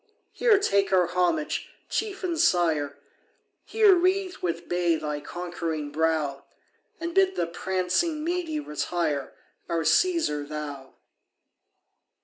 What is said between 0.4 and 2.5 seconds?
take our homage, Chief and